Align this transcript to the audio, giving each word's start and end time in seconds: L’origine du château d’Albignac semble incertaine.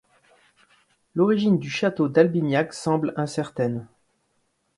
L’origine 1.13 1.59
du 1.59 1.69
château 1.69 2.09
d’Albignac 2.09 2.73
semble 2.73 3.13
incertaine. 3.17 3.87